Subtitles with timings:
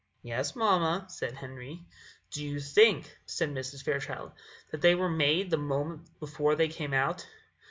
[0.23, 1.85] "Yes, mamma," said Henry.
[2.31, 3.83] "Do you think," said Mrs.
[3.83, 4.31] Fairchild,
[4.71, 7.27] "that they were made the moment before they came out?"